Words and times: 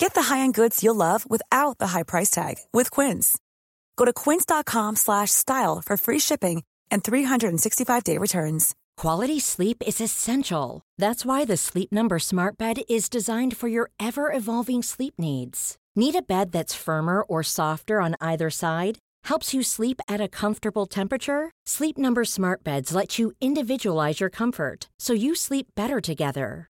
Get 0.00 0.14
the 0.14 0.32
high-end 0.32 0.54
goods 0.54 0.82
you'll 0.82 0.94
love 0.94 1.28
without 1.28 1.76
the 1.76 1.88
high 1.88 2.04
price 2.04 2.30
tag 2.30 2.54
with 2.72 2.90
Quince. 2.90 3.38
Go 3.96 4.06
to 4.06 4.14
quince.com 4.14 4.96
slash 4.96 5.30
style 5.30 5.82
for 5.84 5.98
free 5.98 6.18
shipping 6.18 6.62
and 6.90 7.04
365-day 7.04 8.16
returns. 8.16 8.74
Quality 8.96 9.38
sleep 9.38 9.82
is 9.86 10.00
essential. 10.00 10.80
That's 10.96 11.26
why 11.26 11.44
the 11.44 11.58
Sleep 11.58 11.92
Number 11.92 12.18
Smart 12.18 12.56
Bed 12.56 12.80
is 12.88 13.10
designed 13.10 13.58
for 13.58 13.68
your 13.68 13.90
ever 14.00 14.32
evolving 14.32 14.82
sleep 14.82 15.14
needs. 15.18 15.76
Need 15.94 16.14
a 16.14 16.22
bed 16.22 16.52
that's 16.52 16.74
firmer 16.74 17.20
or 17.20 17.42
softer 17.42 18.00
on 18.00 18.16
either 18.22 18.48
side? 18.48 18.96
Helps 19.24 19.52
you 19.52 19.62
sleep 19.62 20.00
at 20.08 20.20
a 20.20 20.28
comfortable 20.28 20.86
temperature? 20.86 21.50
Sleep 21.66 21.98
Number 21.98 22.24
Smart 22.24 22.64
Beds 22.64 22.94
let 22.94 23.18
you 23.18 23.32
individualize 23.42 24.18
your 24.18 24.30
comfort 24.30 24.88
so 24.98 25.12
you 25.12 25.34
sleep 25.34 25.66
better 25.76 26.00
together. 26.00 26.69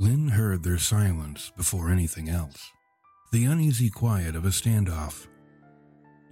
Lynn 0.00 0.28
heard 0.28 0.62
their 0.62 0.78
silence 0.78 1.52
before 1.58 1.90
anything 1.90 2.30
else, 2.30 2.72
the 3.32 3.44
uneasy 3.44 3.90
quiet 3.90 4.34
of 4.34 4.46
a 4.46 4.48
standoff. 4.48 5.26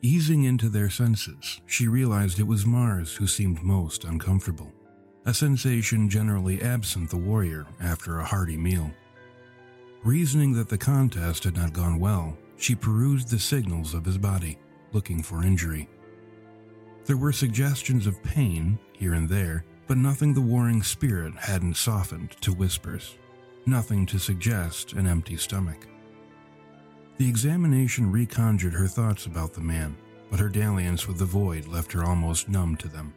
Easing 0.01 0.45
into 0.45 0.71
their 0.71 0.89
senses, 0.89 1.61
she 1.67 1.87
realized 1.87 2.41
it 2.41 2.47
was 2.47 2.65
Mars 2.65 3.15
who 3.15 3.27
seemed 3.27 3.63
most 3.63 4.05
uncomfortable. 4.05 4.73
a 5.27 5.35
sensation 5.35 6.09
generally 6.09 6.63
absent 6.63 7.11
the 7.11 7.17
warrior 7.19 7.67
after 7.79 8.19
a 8.19 8.25
hearty 8.25 8.57
meal. 8.57 8.91
Reasoning 10.03 10.55
that 10.55 10.71
the 10.71 10.79
contest 10.79 11.45
had 11.45 11.55
not 11.55 11.75
gone 11.75 12.01
well, 12.01 12.39
she 12.57 12.75
perused 12.75 13.29
the 13.29 13.39
signals 13.39 13.93
of 13.93 14.07
his 14.07 14.17
body, 14.17 14.57
looking 14.93 15.23
for 15.23 15.45
injury. 15.45 15.87
There 17.05 17.19
were 17.19 17.33
suggestions 17.33 18.07
of 18.07 18.23
pain 18.23 18.79
here 18.95 19.13
and 19.13 19.29
there, 19.29 19.67
but 19.87 19.99
nothing 19.99 20.33
the 20.33 20.41
warring 20.41 20.83
spirit 20.83 21.35
hadn't 21.35 21.77
softened 21.77 22.31
to 22.41 22.55
whispers, 22.55 23.18
nothing 23.69 24.07
to 24.07 24.19
suggest 24.19 24.95
an 24.95 25.07
empty 25.07 25.37
stomach. 25.37 25.87
The 27.19 27.29
examination 27.29 28.13
reconjured 28.13 28.73
her 28.73 28.87
thoughts 28.87 29.27
about 29.27 29.53
the 29.53 29.61
man, 29.61 29.97
but 30.31 30.41
her 30.41 30.49
dalliance 30.49 31.07
with 31.07 31.19
the 31.19 31.25
void 31.25 31.67
left 31.67 31.93
her 31.93 32.05
almost 32.05 32.49
numb 32.49 32.77
to 32.77 32.89
them. 32.89 33.13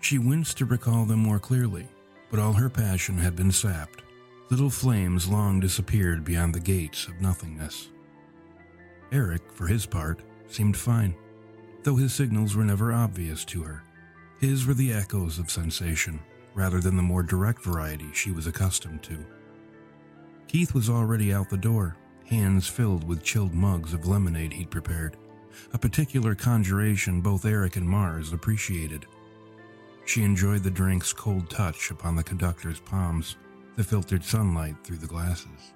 She 0.00 0.18
winced 0.18 0.58
to 0.58 0.64
recall 0.64 1.04
them 1.04 1.20
more 1.20 1.38
clearly, 1.38 1.88
but 2.30 2.38
all 2.38 2.52
her 2.52 2.70
passion 2.70 3.18
had 3.18 3.34
been 3.34 3.52
sapped. 3.52 4.02
Little 4.50 4.70
flames 4.70 5.28
long 5.28 5.60
disappeared 5.60 6.24
beyond 6.24 6.54
the 6.54 6.60
gates 6.60 7.06
of 7.06 7.20
nothingness. 7.20 7.88
Eric, 9.10 9.42
for 9.52 9.66
his 9.66 9.84
part, 9.84 10.22
seemed 10.46 10.76
fine, 10.76 11.14
though 11.82 11.96
his 11.96 12.14
signals 12.14 12.54
were 12.54 12.64
never 12.64 12.92
obvious 12.92 13.44
to 13.46 13.62
her. 13.62 13.82
His 14.40 14.66
were 14.66 14.74
the 14.74 14.92
echoes 14.92 15.38
of 15.38 15.50
sensation, 15.50 16.20
rather 16.54 16.80
than 16.80 16.96
the 16.96 17.02
more 17.02 17.22
direct 17.22 17.62
variety 17.62 18.08
she 18.12 18.30
was 18.30 18.46
accustomed 18.46 19.02
to. 19.04 19.24
Keith 20.48 20.72
was 20.72 20.88
already 20.88 21.32
out 21.32 21.50
the 21.50 21.58
door, 21.58 21.94
hands 22.24 22.66
filled 22.66 23.04
with 23.04 23.22
chilled 23.22 23.52
mugs 23.52 23.92
of 23.92 24.06
lemonade 24.06 24.50
he'd 24.50 24.70
prepared, 24.70 25.18
a 25.74 25.78
particular 25.78 26.34
conjuration 26.34 27.20
both 27.20 27.44
Eric 27.44 27.76
and 27.76 27.86
Mars 27.86 28.32
appreciated. 28.32 29.04
She 30.06 30.22
enjoyed 30.22 30.62
the 30.62 30.70
drink's 30.70 31.12
cold 31.12 31.50
touch 31.50 31.90
upon 31.90 32.16
the 32.16 32.24
conductor's 32.24 32.80
palms, 32.80 33.36
the 33.76 33.84
filtered 33.84 34.24
sunlight 34.24 34.76
through 34.82 34.96
the 34.96 35.06
glasses. 35.06 35.74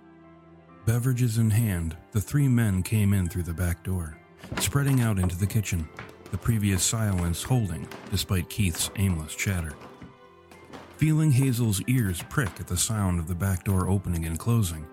Beverages 0.87 1.37
in 1.37 1.51
hand, 1.51 1.95
the 2.13 2.21
three 2.21 2.49
men 2.49 2.83
came 2.83 3.13
in 3.13 3.29
through 3.29 3.43
the 3.43 3.53
back 3.53 3.85
door, 3.85 4.17
spreading 4.59 5.03
out 5.03 5.19
into 5.19 5.37
the 5.37 5.47
kitchen, 5.47 5.87
the 6.31 6.39
previous 6.39 6.83
silence 6.83 7.43
holding 7.43 7.87
despite 8.11 8.49
Keith's 8.49 8.91
aimless 8.97 9.35
chatter. 9.35 9.75
Feeling 11.03 11.33
Hazel's 11.33 11.83
ears 11.89 12.23
prick 12.29 12.61
at 12.61 12.69
the 12.69 12.77
sound 12.77 13.19
of 13.19 13.27
the 13.27 13.35
back 13.35 13.65
door 13.65 13.89
opening 13.89 14.25
and 14.25 14.39
closing, 14.39 14.87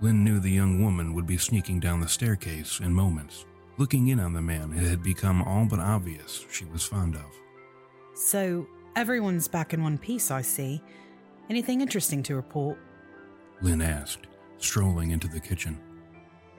Lynn 0.00 0.24
knew 0.24 0.40
the 0.40 0.50
young 0.50 0.82
woman 0.82 1.14
would 1.14 1.24
be 1.24 1.36
sneaking 1.38 1.78
down 1.78 2.00
the 2.00 2.08
staircase 2.08 2.80
in 2.80 2.92
moments, 2.92 3.46
looking 3.78 4.08
in 4.08 4.18
on 4.18 4.32
the 4.32 4.42
man 4.42 4.72
it 4.72 4.88
had 4.88 5.04
become 5.04 5.40
all 5.40 5.64
but 5.64 5.78
obvious 5.78 6.44
she 6.50 6.64
was 6.64 6.82
fond 6.82 7.14
of. 7.14 7.38
So, 8.12 8.66
everyone's 8.96 9.46
back 9.46 9.72
in 9.72 9.84
one 9.84 9.98
piece, 9.98 10.32
I 10.32 10.42
see. 10.42 10.82
Anything 11.48 11.80
interesting 11.80 12.24
to 12.24 12.34
report? 12.34 12.76
Lynn 13.60 13.82
asked, 13.82 14.26
strolling 14.58 15.12
into 15.12 15.28
the 15.28 15.38
kitchen. 15.38 15.78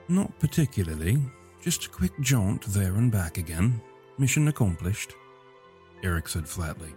Not 0.07 0.39
particularly. 0.39 1.21
Just 1.61 1.87
a 1.87 1.89
quick 1.89 2.13
jaunt 2.21 2.63
there 2.67 2.95
and 2.95 3.11
back 3.11 3.37
again. 3.37 3.81
Mission 4.17 4.47
accomplished. 4.47 5.13
Eric 6.05 6.29
said 6.29 6.47
flatly, 6.47 6.93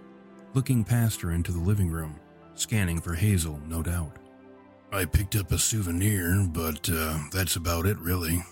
looking 0.56 0.82
past 0.82 1.20
her 1.20 1.32
into 1.32 1.53
the 1.53 1.61
living 1.61 1.91
room, 1.91 2.19
scanning 2.55 2.99
for 2.99 3.12
Hazel, 3.14 3.61
no 3.69 3.82
doubt. 3.82 4.17
I 4.91 5.05
picked 5.05 5.37
up 5.37 5.53
a 5.53 5.58
souvenir, 5.58 6.49
but 6.50 6.88
uh, 6.91 7.19
that's 7.31 7.56
about 7.56 7.85
it, 7.85 7.99
really. 7.99 8.43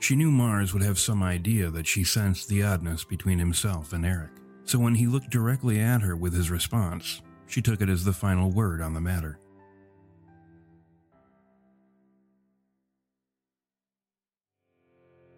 She 0.00 0.16
knew 0.16 0.32
Mars 0.32 0.72
would 0.72 0.82
have 0.82 0.98
some 0.98 1.22
idea 1.22 1.70
that 1.70 1.86
she 1.86 2.02
sensed 2.02 2.48
the 2.48 2.64
oddness 2.64 3.04
between 3.04 3.38
himself 3.38 3.92
and 3.92 4.04
Eric, 4.04 4.32
so 4.64 4.80
when 4.80 4.96
he 4.96 5.06
looked 5.06 5.30
directly 5.30 5.78
at 5.78 6.02
her 6.02 6.16
with 6.16 6.34
his 6.34 6.50
response, 6.50 7.22
she 7.46 7.62
took 7.62 7.80
it 7.80 7.88
as 7.88 8.04
the 8.04 8.12
final 8.12 8.50
word 8.50 8.82
on 8.82 8.92
the 8.92 9.00
matter. 9.00 9.38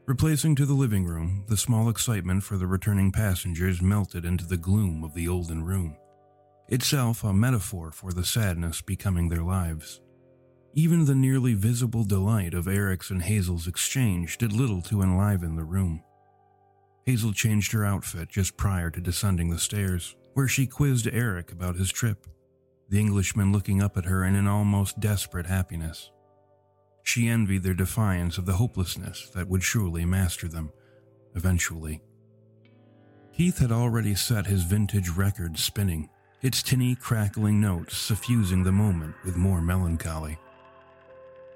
Replacing 0.06 0.54
to 0.56 0.66
the 0.66 0.74
living 0.74 1.06
room, 1.06 1.44
the 1.48 1.56
small 1.56 1.88
excitement 1.88 2.42
for 2.42 2.58
the 2.58 2.66
returning 2.66 3.10
passengers 3.10 3.80
melted 3.80 4.26
into 4.26 4.44
the 4.44 4.58
gloom 4.58 5.02
of 5.02 5.14
the 5.14 5.26
olden 5.26 5.64
room, 5.64 5.96
itself 6.68 7.24
a 7.24 7.32
metaphor 7.32 7.90
for 7.90 8.12
the 8.12 8.24
sadness 8.24 8.82
becoming 8.82 9.30
their 9.30 9.42
lives. 9.42 10.02
Even 10.74 11.06
the 11.06 11.14
nearly 11.14 11.54
visible 11.54 12.04
delight 12.04 12.52
of 12.52 12.68
Eric's 12.68 13.08
and 13.08 13.22
Hazel's 13.22 13.66
exchange 13.66 14.36
did 14.36 14.52
little 14.52 14.82
to 14.82 15.00
enliven 15.00 15.56
the 15.56 15.64
room. 15.64 16.02
Hazel 17.06 17.32
changed 17.32 17.72
her 17.72 17.86
outfit 17.86 18.28
just 18.28 18.58
prior 18.58 18.90
to 18.90 19.00
descending 19.00 19.48
the 19.48 19.58
stairs, 19.58 20.16
where 20.34 20.48
she 20.48 20.66
quizzed 20.66 21.08
Eric 21.10 21.50
about 21.50 21.76
his 21.76 21.90
trip, 21.90 22.26
the 22.90 23.00
Englishman 23.00 23.52
looking 23.52 23.80
up 23.80 23.96
at 23.96 24.04
her 24.04 24.22
in 24.22 24.34
an 24.34 24.48
almost 24.48 25.00
desperate 25.00 25.46
happiness. 25.46 26.10
She 27.04 27.28
envied 27.28 27.62
their 27.62 27.74
defiance 27.74 28.38
of 28.38 28.46
the 28.46 28.54
hopelessness 28.54 29.30
that 29.34 29.46
would 29.46 29.62
surely 29.62 30.04
master 30.04 30.48
them, 30.48 30.72
eventually. 31.34 32.02
Keith 33.32 33.58
had 33.58 33.70
already 33.70 34.14
set 34.14 34.46
his 34.46 34.62
vintage 34.62 35.10
record 35.10 35.58
spinning, 35.58 36.08
its 36.40 36.62
tinny, 36.62 36.94
crackling 36.94 37.60
notes 37.60 37.96
suffusing 37.96 38.64
the 38.64 38.72
moment 38.72 39.14
with 39.24 39.36
more 39.36 39.60
melancholy. 39.60 40.38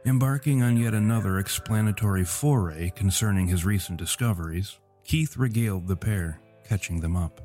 Embarking 0.04 0.62
on 0.62 0.76
yet 0.76 0.94
another 0.94 1.38
explanatory 1.38 2.24
foray 2.24 2.90
concerning 2.90 3.48
his 3.48 3.64
recent 3.64 3.98
discoveries, 3.98 4.78
Keith 5.02 5.36
regaled 5.36 5.88
the 5.88 5.96
pair, 5.96 6.40
catching 6.68 7.00
them 7.00 7.16
up. 7.16 7.40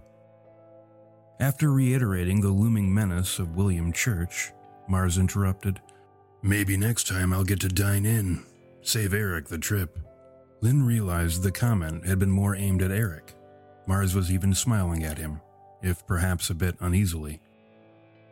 After 1.40 1.72
reiterating 1.72 2.42
the 2.42 2.50
looming 2.50 2.94
menace 2.94 3.40
of 3.40 3.56
William 3.56 3.92
Church, 3.94 4.52
Mars 4.88 5.18
interrupted, 5.18 5.82
Maybe 6.46 6.76
next 6.76 7.08
time 7.08 7.32
I'll 7.32 7.46
get 7.46 7.62
to 7.62 7.70
dine 7.70 8.06
in. 8.06 8.44
Save 8.82 9.14
Eric 9.14 9.48
the 9.48 9.58
trip. 9.58 9.98
Lynn 10.60 10.86
realized 10.86 11.42
the 11.42 11.52
comment 11.54 12.06
had 12.06 12.20
been 12.20 12.30
more 12.30 12.54
aimed 12.54 12.82
at 12.82 12.92
Eric. 12.92 13.34
Mars 13.88 14.14
was 14.14 14.30
even 14.30 14.54
smiling 14.54 15.06
at 15.06 15.18
him, 15.18 15.40
if 15.82 16.06
perhaps 16.06 16.50
a 16.50 16.54
bit 16.54 16.76
uneasily. 16.82 17.40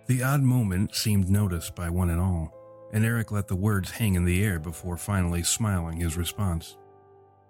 The 0.07 0.23
odd 0.23 0.41
moment 0.41 0.93
seemed 0.93 1.29
noticed 1.29 1.73
by 1.73 1.89
one 1.89 2.09
and 2.09 2.19
all, 2.19 2.53
and 2.91 3.05
Eric 3.05 3.31
let 3.31 3.47
the 3.47 3.55
words 3.55 3.91
hang 3.91 4.15
in 4.15 4.25
the 4.25 4.43
air 4.43 4.59
before 4.59 4.97
finally 4.97 5.43
smiling 5.43 6.01
his 6.01 6.17
response. 6.17 6.75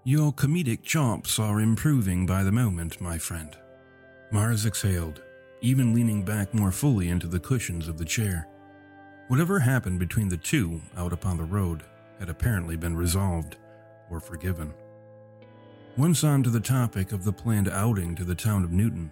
Your 0.03 0.31
comedic 0.31 0.83
chops 0.83 1.39
are 1.39 1.59
improving 1.59 2.27
by 2.27 2.43
the 2.43 2.51
moment, 2.51 3.01
my 3.01 3.17
friend. 3.17 3.57
Mars 4.31 4.67
exhaled, 4.67 5.23
even 5.61 5.95
leaning 5.95 6.23
back 6.23 6.53
more 6.53 6.71
fully 6.71 7.09
into 7.09 7.27
the 7.27 7.39
cushions 7.39 7.87
of 7.87 7.97
the 7.97 8.05
chair. 8.05 8.47
Whatever 9.31 9.59
happened 9.59 9.97
between 9.97 10.27
the 10.27 10.35
two 10.35 10.81
out 10.97 11.13
upon 11.13 11.37
the 11.37 11.45
road 11.45 11.83
had 12.19 12.27
apparently 12.27 12.75
been 12.75 12.97
resolved 12.97 13.55
or 14.09 14.19
forgiven. 14.19 14.73
Once 15.95 16.25
on 16.25 16.43
to 16.43 16.49
the 16.49 16.59
topic 16.59 17.13
of 17.13 17.23
the 17.23 17.31
planned 17.31 17.69
outing 17.69 18.13
to 18.15 18.25
the 18.25 18.35
town 18.35 18.65
of 18.65 18.73
Newton 18.73 19.09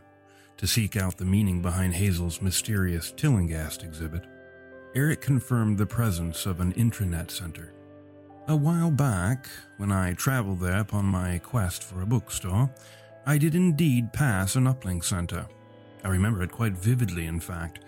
to 0.57 0.67
seek 0.67 0.97
out 0.97 1.15
the 1.15 1.23
meaning 1.23 1.61
behind 1.61 1.93
Hazel's 1.93 2.41
mysterious 2.41 3.13
Tillinghast 3.13 3.81
exhibit, 3.81 4.25
Eric 4.93 5.21
confirmed 5.21 5.77
the 5.77 5.85
presence 5.85 6.45
of 6.45 6.59
an 6.59 6.73
intranet 6.73 7.31
center. 7.31 7.71
A 8.49 8.57
while 8.57 8.91
back, 8.91 9.47
when 9.77 9.93
I 9.93 10.11
traveled 10.15 10.59
there 10.59 10.81
upon 10.81 11.05
my 11.05 11.37
quest 11.37 11.81
for 11.81 12.01
a 12.01 12.05
bookstore, 12.05 12.69
I 13.25 13.37
did 13.37 13.55
indeed 13.55 14.11
pass 14.11 14.57
an 14.57 14.65
uplink 14.65 15.05
center. 15.05 15.47
I 16.03 16.09
remember 16.09 16.43
it 16.43 16.51
quite 16.51 16.73
vividly, 16.73 17.25
in 17.25 17.39
fact, 17.39 17.79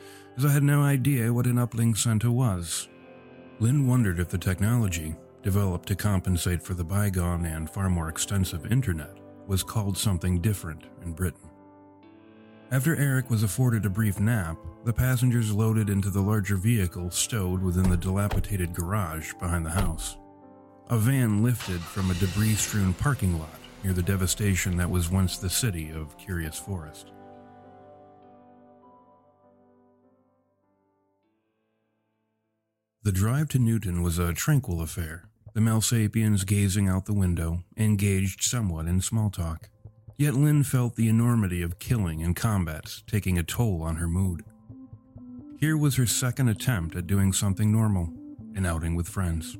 as 0.41 0.45
I 0.45 0.53
had 0.53 0.63
no 0.63 0.81
idea 0.81 1.31
what 1.31 1.45
an 1.45 1.57
uplink 1.57 1.97
center 1.97 2.31
was. 2.31 2.89
Lynn 3.59 3.85
wondered 3.85 4.19
if 4.19 4.29
the 4.29 4.39
technology, 4.39 5.15
developed 5.43 5.87
to 5.89 5.95
compensate 5.95 6.63
for 6.63 6.73
the 6.73 6.83
bygone 6.83 7.45
and 7.45 7.69
far 7.69 7.91
more 7.91 8.09
extensive 8.09 8.71
internet, 8.71 9.19
was 9.45 9.61
called 9.61 9.95
something 9.95 10.41
different 10.41 10.85
in 11.03 11.13
Britain. 11.13 11.47
After 12.71 12.95
Eric 12.95 13.29
was 13.29 13.43
afforded 13.43 13.85
a 13.85 13.89
brief 13.91 14.19
nap, 14.19 14.57
the 14.83 14.91
passengers 14.91 15.53
loaded 15.53 15.91
into 15.91 16.09
the 16.09 16.21
larger 16.21 16.55
vehicle 16.55 17.11
stowed 17.11 17.61
within 17.61 17.91
the 17.91 17.97
dilapidated 17.97 18.73
garage 18.73 19.33
behind 19.39 19.63
the 19.63 19.69
house. 19.69 20.17
A 20.89 20.97
van 20.97 21.43
lifted 21.43 21.81
from 21.81 22.09
a 22.09 22.15
debris 22.15 22.55
strewn 22.55 22.95
parking 22.95 23.37
lot 23.37 23.59
near 23.83 23.93
the 23.93 24.01
devastation 24.01 24.75
that 24.77 24.89
was 24.89 25.11
once 25.11 25.37
the 25.37 25.51
city 25.51 25.91
of 25.91 26.17
Curious 26.17 26.57
Forest. 26.57 27.11
The 33.03 33.11
drive 33.11 33.49
to 33.49 33.57
Newton 33.57 34.03
was 34.03 34.19
a 34.19 34.31
tranquil 34.31 34.79
affair, 34.79 35.27
the 35.55 35.59
Melsapiens 35.59 36.45
gazing 36.45 36.87
out 36.87 37.05
the 37.05 37.15
window, 37.15 37.63
engaged 37.75 38.43
somewhat 38.43 38.85
in 38.85 39.01
small 39.01 39.31
talk. 39.31 39.69
Yet 40.19 40.35
Lynn 40.35 40.61
felt 40.61 40.95
the 40.95 41.09
enormity 41.09 41.63
of 41.63 41.79
killing 41.79 42.21
and 42.21 42.35
combats 42.35 43.01
taking 43.07 43.39
a 43.39 43.43
toll 43.43 43.81
on 43.81 43.95
her 43.95 44.07
mood. 44.07 44.43
Here 45.59 45.75
was 45.75 45.95
her 45.95 46.05
second 46.05 46.49
attempt 46.49 46.95
at 46.95 47.07
doing 47.07 47.33
something 47.33 47.71
normal, 47.71 48.13
an 48.53 48.67
outing 48.67 48.93
with 48.93 49.09
friends, 49.09 49.57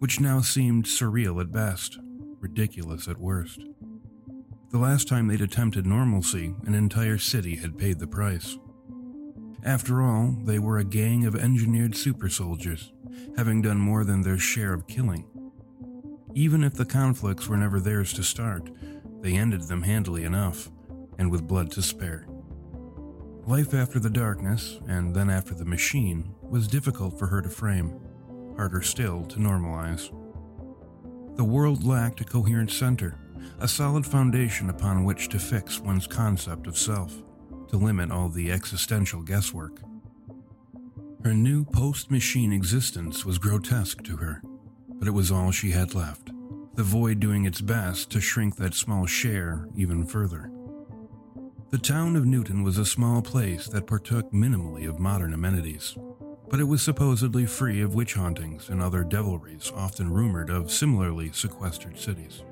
which 0.00 0.18
now 0.18 0.40
seemed 0.40 0.84
surreal 0.84 1.40
at 1.40 1.52
best, 1.52 1.96
ridiculous 2.40 3.06
at 3.06 3.18
worst. 3.18 3.60
The 4.72 4.78
last 4.78 5.06
time 5.06 5.28
they'd 5.28 5.40
attempted 5.40 5.86
normalcy, 5.86 6.56
an 6.66 6.74
entire 6.74 7.18
city 7.18 7.54
had 7.54 7.78
paid 7.78 8.00
the 8.00 8.08
price. 8.08 8.58
After 9.62 10.02
all, 10.02 10.36
they 10.44 10.58
were 10.58 10.78
a 10.78 10.84
gang 10.84 11.26
of 11.26 11.36
engineered 11.36 11.94
super 11.94 12.28
soldiers, 12.28 12.92
having 13.36 13.60
done 13.60 13.78
more 13.78 14.04
than 14.04 14.22
their 14.22 14.38
share 14.38 14.72
of 14.72 14.86
killing. 14.86 15.26
Even 16.34 16.64
if 16.64 16.74
the 16.74 16.86
conflicts 16.86 17.48
were 17.48 17.56
never 17.56 17.78
theirs 17.78 18.12
to 18.14 18.22
start, 18.22 18.70
they 19.20 19.34
ended 19.34 19.62
them 19.62 19.82
handily 19.82 20.24
enough, 20.24 20.70
and 21.18 21.30
with 21.30 21.46
blood 21.46 21.70
to 21.72 21.82
spare. 21.82 22.26
Life 23.46 23.74
after 23.74 23.98
the 23.98 24.08
darkness, 24.08 24.78
and 24.86 25.14
then 25.14 25.28
after 25.28 25.54
the 25.54 25.64
machine, 25.64 26.34
was 26.42 26.68
difficult 26.68 27.18
for 27.18 27.26
her 27.26 27.42
to 27.42 27.48
frame, 27.48 28.00
harder 28.56 28.80
still 28.80 29.24
to 29.26 29.38
normalize. 29.38 30.08
The 31.36 31.44
world 31.44 31.84
lacked 31.84 32.20
a 32.20 32.24
coherent 32.24 32.70
center, 32.70 33.18
a 33.58 33.68
solid 33.68 34.06
foundation 34.06 34.70
upon 34.70 35.04
which 35.04 35.28
to 35.30 35.38
fix 35.38 35.80
one's 35.80 36.06
concept 36.06 36.66
of 36.66 36.78
self, 36.78 37.22
to 37.70 37.76
limit 37.76 38.10
all 38.10 38.28
the 38.28 38.52
existential 38.52 39.22
guesswork. 39.22 39.80
Her 41.24 41.34
new 41.34 41.64
post 41.64 42.10
machine 42.10 42.52
existence 42.52 43.24
was 43.24 43.38
grotesque 43.38 44.02
to 44.04 44.16
her, 44.16 44.42
but 44.88 45.08
it 45.08 45.12
was 45.12 45.30
all 45.30 45.50
she 45.50 45.70
had 45.70 45.94
left, 45.94 46.30
the 46.74 46.82
void 46.82 47.20
doing 47.20 47.44
its 47.44 47.60
best 47.60 48.10
to 48.10 48.20
shrink 48.20 48.56
that 48.56 48.74
small 48.74 49.06
share 49.06 49.68
even 49.74 50.04
further. 50.04 50.50
The 51.70 51.78
town 51.78 52.16
of 52.16 52.26
Newton 52.26 52.64
was 52.64 52.78
a 52.78 52.84
small 52.84 53.22
place 53.22 53.68
that 53.68 53.86
partook 53.86 54.32
minimally 54.32 54.88
of 54.88 54.98
modern 54.98 55.32
amenities, 55.32 55.96
but 56.48 56.58
it 56.58 56.64
was 56.64 56.82
supposedly 56.82 57.46
free 57.46 57.80
of 57.80 57.94
witch 57.94 58.14
hauntings 58.14 58.70
and 58.70 58.82
other 58.82 59.04
devilries 59.04 59.70
often 59.76 60.12
rumored 60.12 60.50
of 60.50 60.72
similarly 60.72 61.30
sequestered 61.32 61.96
cities. 61.96 62.42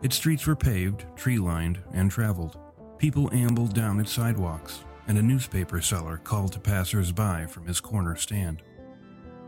Its 0.00 0.16
streets 0.16 0.46
were 0.46 0.56
paved, 0.56 1.04
tree 1.16 1.38
lined, 1.38 1.80
and 1.92 2.10
traveled. 2.10 2.56
People 3.00 3.32
ambled 3.32 3.72
down 3.72 3.98
its 3.98 4.12
sidewalks, 4.12 4.84
and 5.08 5.16
a 5.16 5.22
newspaper 5.22 5.80
seller 5.80 6.18
called 6.18 6.52
to 6.52 6.60
passers 6.60 7.12
by 7.12 7.46
from 7.46 7.66
his 7.66 7.80
corner 7.80 8.14
stand. 8.14 8.62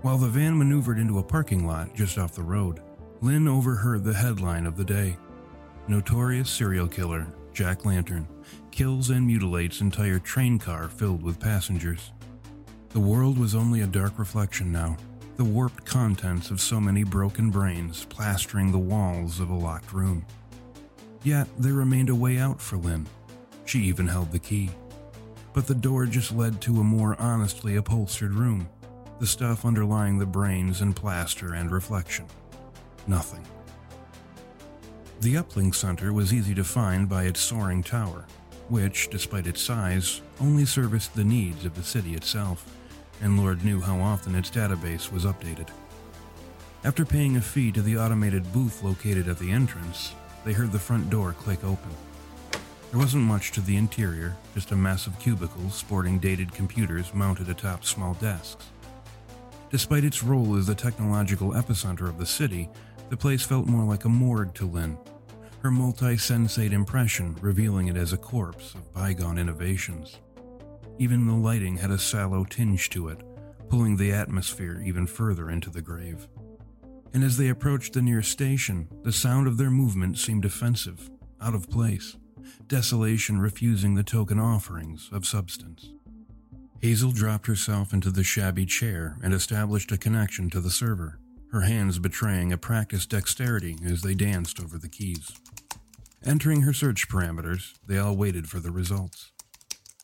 While 0.00 0.16
the 0.16 0.28
van 0.28 0.56
maneuvered 0.56 0.98
into 0.98 1.18
a 1.18 1.22
parking 1.22 1.66
lot 1.66 1.94
just 1.94 2.16
off 2.16 2.34
the 2.34 2.42
road, 2.42 2.80
Lynn 3.20 3.46
overheard 3.46 4.04
the 4.04 4.14
headline 4.14 4.64
of 4.64 4.78
the 4.78 4.86
day 4.86 5.18
Notorious 5.86 6.48
serial 6.48 6.88
killer, 6.88 7.26
Jack 7.52 7.84
Lantern, 7.84 8.26
kills 8.70 9.10
and 9.10 9.26
mutilates 9.26 9.82
entire 9.82 10.18
train 10.18 10.58
car 10.58 10.88
filled 10.88 11.22
with 11.22 11.38
passengers. 11.38 12.12
The 12.88 13.00
world 13.00 13.38
was 13.38 13.54
only 13.54 13.82
a 13.82 13.86
dark 13.86 14.18
reflection 14.18 14.72
now, 14.72 14.96
the 15.36 15.44
warped 15.44 15.84
contents 15.84 16.50
of 16.50 16.58
so 16.58 16.80
many 16.80 17.04
broken 17.04 17.50
brains 17.50 18.06
plastering 18.06 18.72
the 18.72 18.78
walls 18.78 19.40
of 19.40 19.50
a 19.50 19.54
locked 19.54 19.92
room. 19.92 20.24
Yet 21.22 21.48
there 21.58 21.74
remained 21.74 22.08
a 22.08 22.14
way 22.14 22.38
out 22.38 22.58
for 22.58 22.78
Lynn. 22.78 23.06
She 23.64 23.80
even 23.80 24.08
held 24.08 24.32
the 24.32 24.38
key. 24.38 24.70
But 25.52 25.66
the 25.66 25.74
door 25.74 26.06
just 26.06 26.32
led 26.32 26.60
to 26.62 26.80
a 26.80 26.84
more 26.84 27.20
honestly 27.20 27.76
upholstered 27.76 28.34
room, 28.34 28.68
the 29.20 29.26
stuff 29.26 29.64
underlying 29.64 30.18
the 30.18 30.26
brains 30.26 30.80
and 30.80 30.96
plaster 30.96 31.54
and 31.54 31.70
reflection. 31.70 32.26
Nothing. 33.06 33.44
The 35.20 35.34
uplink 35.34 35.74
center 35.74 36.12
was 36.12 36.32
easy 36.32 36.54
to 36.54 36.64
find 36.64 37.08
by 37.08 37.24
its 37.24 37.40
soaring 37.40 37.82
tower, 37.82 38.26
which, 38.68 39.08
despite 39.10 39.46
its 39.46 39.60
size, 39.60 40.22
only 40.40 40.64
serviced 40.64 41.14
the 41.14 41.22
needs 41.22 41.64
of 41.64 41.74
the 41.74 41.82
city 41.82 42.14
itself, 42.14 42.66
and 43.20 43.38
Lord 43.38 43.64
knew 43.64 43.80
how 43.80 44.00
often 44.00 44.34
its 44.34 44.50
database 44.50 45.12
was 45.12 45.24
updated. 45.24 45.68
After 46.84 47.04
paying 47.04 47.36
a 47.36 47.40
fee 47.40 47.70
to 47.72 47.82
the 47.82 47.98
automated 47.98 48.52
booth 48.52 48.82
located 48.82 49.28
at 49.28 49.38
the 49.38 49.52
entrance, 49.52 50.14
they 50.44 50.52
heard 50.52 50.72
the 50.72 50.78
front 50.78 51.10
door 51.10 51.32
click 51.32 51.62
open. 51.62 51.90
There 52.92 53.00
wasn't 53.00 53.24
much 53.24 53.52
to 53.52 53.62
the 53.62 53.78
interior, 53.78 54.36
just 54.52 54.70
a 54.70 54.76
mass 54.76 55.06
of 55.06 55.18
cubicles 55.18 55.74
sporting 55.74 56.18
dated 56.18 56.52
computers 56.52 57.14
mounted 57.14 57.48
atop 57.48 57.86
small 57.86 58.12
desks. 58.12 58.66
Despite 59.70 60.04
its 60.04 60.22
role 60.22 60.58
as 60.58 60.66
the 60.66 60.74
technological 60.74 61.52
epicenter 61.52 62.06
of 62.06 62.18
the 62.18 62.26
city, 62.26 62.68
the 63.08 63.16
place 63.16 63.42
felt 63.46 63.66
more 63.66 63.84
like 63.84 64.04
a 64.04 64.10
morgue 64.10 64.52
to 64.56 64.66
Lynn, 64.66 64.98
her 65.62 65.70
multi 65.70 66.16
sensate 66.16 66.72
impression 66.72 67.34
revealing 67.40 67.88
it 67.88 67.96
as 67.96 68.12
a 68.12 68.18
corpse 68.18 68.74
of 68.74 68.92
bygone 68.92 69.38
innovations. 69.38 70.18
Even 70.98 71.26
the 71.26 71.32
lighting 71.32 71.78
had 71.78 71.90
a 71.90 71.98
sallow 71.98 72.44
tinge 72.44 72.90
to 72.90 73.08
it, 73.08 73.22
pulling 73.70 73.96
the 73.96 74.12
atmosphere 74.12 74.82
even 74.84 75.06
further 75.06 75.48
into 75.48 75.70
the 75.70 75.80
grave. 75.80 76.28
And 77.14 77.24
as 77.24 77.38
they 77.38 77.48
approached 77.48 77.94
the 77.94 78.02
near 78.02 78.20
station, 78.20 78.86
the 79.02 79.12
sound 79.12 79.46
of 79.46 79.56
their 79.56 79.70
movement 79.70 80.18
seemed 80.18 80.44
offensive, 80.44 81.08
out 81.40 81.54
of 81.54 81.70
place, 81.70 82.18
desolation 82.66 83.38
refusing 83.38 83.94
the 83.94 84.02
token 84.02 84.38
offerings 84.38 85.08
of 85.12 85.26
substance. 85.26 85.90
Hazel 86.80 87.12
dropped 87.12 87.46
herself 87.46 87.92
into 87.92 88.10
the 88.10 88.24
shabby 88.24 88.66
chair 88.66 89.16
and 89.22 89.32
established 89.32 89.92
a 89.92 89.98
connection 89.98 90.50
to 90.50 90.60
the 90.60 90.70
server, 90.70 91.18
her 91.52 91.60
hands 91.60 91.98
betraying 91.98 92.52
a 92.52 92.58
practiced 92.58 93.10
dexterity 93.10 93.76
as 93.84 94.02
they 94.02 94.14
danced 94.14 94.58
over 94.58 94.78
the 94.78 94.88
keys. 94.88 95.30
Entering 96.24 96.62
her 96.62 96.72
search 96.72 97.08
parameters, 97.08 97.74
they 97.86 97.98
all 97.98 98.16
waited 98.16 98.48
for 98.48 98.58
the 98.58 98.70
results. 98.70 99.30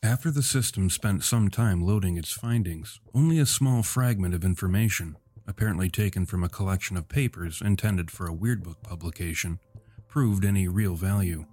After 0.01 0.31
the 0.31 0.43
system 0.43 0.89
spent 0.89 1.25
some 1.25 1.49
time 1.49 1.81
loading 1.81 2.15
its 2.15 2.31
findings, 2.31 3.01
only 3.13 3.39
a 3.39 3.45
small 3.45 3.83
fragment 3.83 4.33
of 4.33 4.45
information, 4.45 5.17
apparently 5.45 5.89
taken 5.89 6.25
from 6.25 6.43
a 6.43 6.49
collection 6.49 6.95
of 6.95 7.09
papers 7.09 7.61
intended 7.61 8.09
for 8.09 8.27
a 8.27 8.33
Weirdbook 8.33 8.81
publication, 8.83 9.59
proved 10.07 10.45
any 10.45 10.67
real 10.69 10.95
value. 10.95 11.45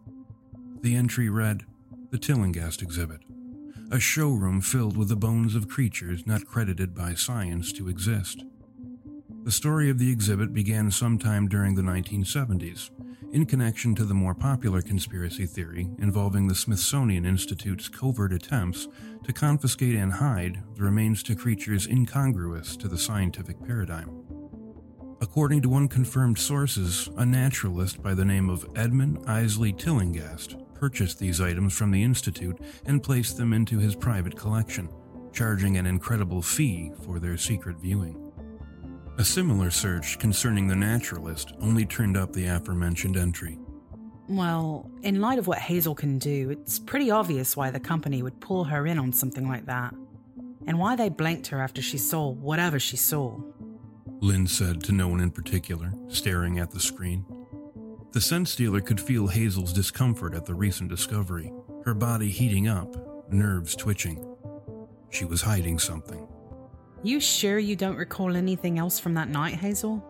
The 0.82 0.94
entry 0.94 1.28
read 1.28 1.64
The 2.10 2.18
Tillinghast 2.18 2.82
Exhibit, 2.82 3.20
a 3.90 3.98
showroom 3.98 4.60
filled 4.60 4.96
with 4.96 5.08
the 5.08 5.16
bones 5.16 5.54
of 5.54 5.68
creatures 5.68 6.26
not 6.26 6.44
credited 6.44 6.94
by 6.94 7.14
science 7.14 7.72
to 7.72 7.88
exist. 7.88 8.44
The 9.44 9.50
story 9.50 9.88
of 9.90 9.98
the 9.98 10.10
exhibit 10.10 10.52
began 10.52 10.90
sometime 10.90 11.48
during 11.48 11.74
the 11.74 11.82
1970s 11.82 12.90
in 13.32 13.46
connection 13.46 13.94
to 13.94 14.04
the 14.04 14.14
more 14.14 14.34
popular 14.34 14.82
conspiracy 14.82 15.46
theory 15.46 15.88
involving 15.98 16.46
the 16.46 16.54
Smithsonian 16.54 17.24
Institute's 17.24 17.88
covert 17.88 18.32
attempts 18.32 18.86
to 19.24 19.32
confiscate 19.32 19.96
and 19.96 20.12
hide 20.12 20.62
the 20.74 20.82
remains 20.82 21.22
to 21.24 21.34
creatures 21.34 21.86
incongruous 21.86 22.76
to 22.76 22.86
the 22.86 22.98
scientific 22.98 23.64
paradigm. 23.64 24.10
According 25.20 25.62
to 25.62 25.74
unconfirmed 25.74 26.38
sources, 26.38 27.08
a 27.16 27.24
naturalist 27.24 28.02
by 28.02 28.12
the 28.14 28.24
name 28.24 28.50
of 28.50 28.68
Edmund 28.76 29.24
Isley 29.26 29.72
Tillinghast 29.72 30.56
purchased 30.78 31.18
these 31.18 31.40
items 31.40 31.76
from 31.76 31.90
the 31.90 32.02
Institute 32.02 32.58
and 32.84 33.02
placed 33.02 33.36
them 33.36 33.52
into 33.52 33.78
his 33.78 33.94
private 33.94 34.36
collection, 34.36 34.88
charging 35.32 35.76
an 35.76 35.86
incredible 35.86 36.42
fee 36.42 36.92
for 37.04 37.18
their 37.18 37.36
secret 37.36 37.78
viewing. 37.78 38.22
A 39.18 39.24
similar 39.24 39.70
search 39.70 40.18
concerning 40.18 40.68
the 40.68 40.76
naturalist 40.76 41.54
only 41.60 41.86
turned 41.86 42.16
up 42.16 42.32
the 42.32 42.46
aforementioned 42.46 43.16
entry. 43.16 43.58
Well, 44.28 44.90
in 45.02 45.20
light 45.20 45.38
of 45.38 45.46
what 45.46 45.58
Hazel 45.58 45.94
can 45.94 46.18
do, 46.18 46.50
it's 46.50 46.78
pretty 46.78 47.10
obvious 47.10 47.56
why 47.56 47.70
the 47.70 47.80
company 47.80 48.22
would 48.22 48.40
pull 48.40 48.64
her 48.64 48.86
in 48.86 48.98
on 48.98 49.12
something 49.12 49.48
like 49.48 49.66
that. 49.66 49.94
And 50.66 50.78
why 50.78 50.96
they 50.96 51.08
blanked 51.08 51.46
her 51.48 51.62
after 51.62 51.80
she 51.80 51.96
saw 51.96 52.28
whatever 52.28 52.78
she 52.80 52.96
saw. 52.96 53.38
Lynn 54.20 54.46
said 54.46 54.82
to 54.84 54.92
no 54.92 55.08
one 55.08 55.20
in 55.20 55.30
particular, 55.30 55.92
staring 56.08 56.58
at 56.58 56.70
the 56.70 56.80
screen. 56.80 57.24
The 58.12 58.20
sense 58.20 58.56
dealer 58.56 58.80
could 58.80 59.00
feel 59.00 59.26
Hazel's 59.26 59.72
discomfort 59.72 60.34
at 60.34 60.46
the 60.46 60.54
recent 60.54 60.88
discovery, 60.88 61.52
her 61.84 61.94
body 61.94 62.30
heating 62.30 62.68
up, 62.68 62.96
nerves 63.32 63.76
twitching. 63.76 64.24
She 65.10 65.24
was 65.24 65.42
hiding 65.42 65.78
something. 65.78 66.26
You 67.02 67.20
sure 67.20 67.58
you 67.58 67.76
don't 67.76 67.96
recall 67.96 68.36
anything 68.36 68.78
else 68.78 68.98
from 68.98 69.14
that 69.14 69.28
night, 69.28 69.54
Hazel? 69.54 70.04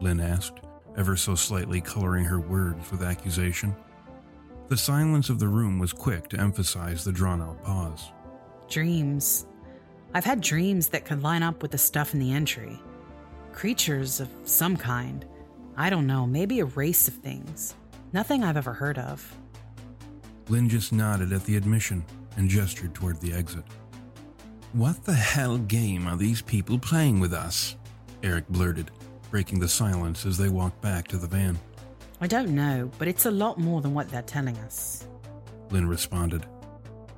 Lynn 0.00 0.20
asked, 0.20 0.60
ever 0.96 1.16
so 1.16 1.34
slightly 1.34 1.80
coloring 1.80 2.24
her 2.24 2.40
words 2.40 2.90
with 2.90 3.02
accusation. 3.02 3.74
The 4.68 4.76
silence 4.76 5.28
of 5.28 5.38
the 5.38 5.48
room 5.48 5.78
was 5.78 5.92
quick 5.92 6.28
to 6.30 6.40
emphasize 6.40 7.04
the 7.04 7.12
drawn 7.12 7.42
out 7.42 7.62
pause. 7.62 8.10
Dreams. 8.68 9.46
I've 10.14 10.24
had 10.24 10.40
dreams 10.40 10.88
that 10.88 11.04
could 11.04 11.22
line 11.22 11.42
up 11.42 11.60
with 11.60 11.72
the 11.72 11.78
stuff 11.78 12.14
in 12.14 12.20
the 12.20 12.32
entry. 12.32 12.80
Creatures 13.52 14.20
of 14.20 14.28
some 14.44 14.76
kind. 14.76 15.26
I 15.76 15.90
don't 15.90 16.06
know, 16.06 16.26
maybe 16.26 16.60
a 16.60 16.64
race 16.64 17.08
of 17.08 17.14
things. 17.14 17.74
Nothing 18.12 18.44
I've 18.44 18.56
ever 18.56 18.72
heard 18.72 18.98
of. 18.98 19.36
Lynn 20.48 20.68
just 20.68 20.92
nodded 20.92 21.32
at 21.32 21.44
the 21.44 21.56
admission 21.56 22.04
and 22.36 22.48
gestured 22.48 22.94
toward 22.94 23.20
the 23.20 23.32
exit. 23.32 23.64
What 24.72 25.04
the 25.04 25.14
hell 25.14 25.58
game 25.58 26.06
are 26.06 26.16
these 26.16 26.42
people 26.42 26.78
playing 26.78 27.20
with 27.20 27.32
us? 27.32 27.76
Eric 28.22 28.48
blurted, 28.48 28.90
breaking 29.30 29.60
the 29.60 29.68
silence 29.68 30.26
as 30.26 30.38
they 30.38 30.48
walked 30.48 30.80
back 30.80 31.08
to 31.08 31.16
the 31.16 31.26
van. 31.26 31.58
I 32.20 32.26
don't 32.26 32.54
know, 32.54 32.90
but 32.98 33.08
it's 33.08 33.26
a 33.26 33.30
lot 33.30 33.58
more 33.58 33.80
than 33.80 33.94
what 33.94 34.10
they're 34.10 34.22
telling 34.22 34.56
us. 34.58 35.06
Lynn 35.70 35.88
responded. 35.88 36.46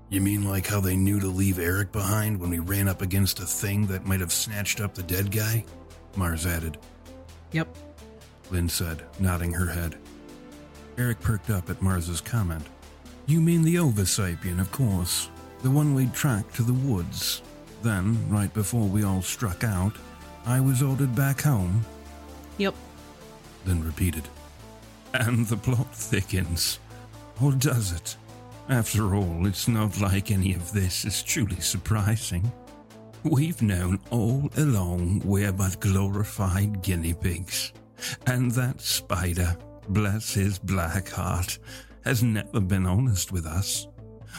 You 0.08 0.20
mean 0.20 0.44
like 0.44 0.66
how 0.66 0.80
they 0.80 0.96
knew 0.96 1.18
to 1.20 1.26
leave 1.26 1.58
Eric 1.58 1.92
behind 1.92 2.38
when 2.38 2.50
we 2.50 2.58
ran 2.58 2.88
up 2.88 3.02
against 3.02 3.40
a 3.40 3.46
thing 3.46 3.86
that 3.86 4.06
might 4.06 4.20
have 4.20 4.32
snatched 4.32 4.80
up 4.80 4.94
the 4.94 5.02
dead 5.02 5.30
guy? 5.30 5.64
Mars 6.16 6.46
added. 6.46 6.78
Yep. 7.52 7.76
Lynn 8.50 8.68
said, 8.68 9.02
nodding 9.18 9.52
her 9.52 9.66
head. 9.66 9.96
Eric 10.98 11.20
perked 11.20 11.50
up 11.50 11.68
at 11.68 11.82
Mars's 11.82 12.20
comment. 12.20 12.64
You 13.26 13.40
mean 13.40 13.62
the 13.62 13.76
Oversapien, 13.76 14.60
of 14.60 14.70
course. 14.72 15.30
The 15.62 15.70
one 15.70 15.94
way 15.94 16.08
tracked 16.14 16.54
to 16.56 16.62
the 16.62 16.72
woods. 16.72 17.42
Then, 17.82 18.18
right 18.30 18.52
before 18.54 18.86
we 18.86 19.04
all 19.04 19.22
struck 19.22 19.64
out, 19.64 19.96
I 20.46 20.60
was 20.60 20.82
ordered 20.82 21.14
back 21.14 21.40
home. 21.40 21.84
Yep. 22.58 22.74
Then 23.64 23.84
repeated. 23.84 24.28
And 25.12 25.46
the 25.46 25.56
plot 25.56 25.94
thickens. 25.94 26.78
Or 27.42 27.52
does 27.52 27.92
it? 27.92 28.16
After 28.68 29.14
all, 29.14 29.46
it's 29.46 29.68
not 29.68 30.00
like 30.00 30.30
any 30.30 30.54
of 30.54 30.72
this 30.72 31.04
is 31.04 31.22
truly 31.22 31.60
surprising. 31.60 32.50
We've 33.22 33.60
known 33.60 34.00
all 34.10 34.50
along 34.56 35.22
we're 35.24 35.52
but 35.52 35.80
glorified 35.80 36.82
guinea 36.82 37.14
pigs. 37.14 37.72
And 38.26 38.50
that 38.52 38.80
spider, 38.80 39.56
bless 39.88 40.34
his 40.34 40.58
black 40.58 41.08
heart, 41.08 41.58
has 42.04 42.22
never 42.22 42.60
been 42.60 42.86
honest 42.86 43.32
with 43.32 43.46
us. 43.46 43.86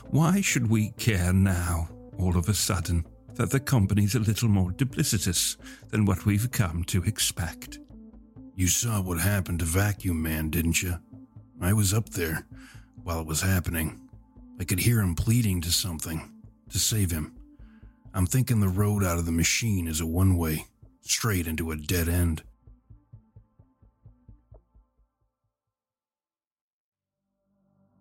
Why 0.10 0.42
should 0.42 0.70
we 0.70 0.92
care 0.92 1.34
now, 1.34 1.90
all 2.18 2.38
of 2.38 2.50
a 2.50 2.54
sudden, 2.54 3.06
that 3.36 3.52
the 3.52 3.60
company's 3.60 4.16
a 4.16 4.20
little 4.20 4.50
more 4.50 4.72
duplicitous 4.72 5.58
than 5.90 6.06
what 6.06 6.26
we've 6.26 6.52
come 6.52 6.84
to 6.86 7.04
expect? 7.04 7.80
You 8.56 8.68
saw 8.68 9.02
what 9.02 9.20
happened 9.20 9.60
to 9.60 9.66
Vacuum 9.66 10.22
Man, 10.22 10.50
didn't 10.50 10.82
you? 10.82 10.98
I 11.62 11.74
was 11.74 11.94
up 11.94 12.10
there 12.10 12.46
while 13.04 13.22
it 13.22 13.28
was 13.28 13.42
happening. 13.42 14.02
I 14.60 14.64
could 14.64 14.80
hear 14.80 15.00
him 15.00 15.16
pleading 15.16 15.62
to 15.62 15.72
something 15.72 16.32
to 16.70 16.80
save 16.80 17.12
him. 17.12 17.34
I'm 18.14 18.26
thinking 18.26 18.60
the 18.60 18.68
road 18.68 19.04
out 19.04 19.20
of 19.20 19.26
the 19.26 19.32
machine 19.32 19.88
is 19.88 20.02
a 20.02 20.08
one 20.08 20.38
way, 20.38 20.66
straight 21.02 21.48
into 21.48 21.72
a 21.72 21.76
dead 21.76 22.10
end. 22.10 22.44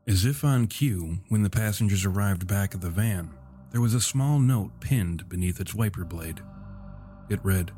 As 0.09 0.25
if 0.25 0.45
on 0.45 0.69
cue, 0.69 1.19
when 1.31 1.43
the 1.43 1.51
passengers 1.51 2.05
arrived 2.05 2.47
back 2.47 2.77
at 2.77 2.81
the 2.81 2.91
van, 2.91 3.29
there 3.73 3.81
was 3.81 3.93
a 3.93 4.01
small 4.01 4.39
note 4.39 4.71
pinned 4.79 5.29
beneath 5.29 5.61
its 5.61 5.75
wiper 5.75 6.05
blade. 6.05 6.41
It 7.29 7.45
read, 7.45 7.73